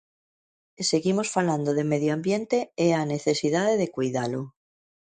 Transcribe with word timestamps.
E 0.79 0.81
seguimos 0.91 1.27
falando 1.35 1.69
de 1.77 1.87
medio 1.91 2.11
ambiente 2.17 2.57
e 2.85 2.87
a 2.99 3.07
necesidade 3.13 3.73
de 3.81 3.87
coidalo. 3.95 4.41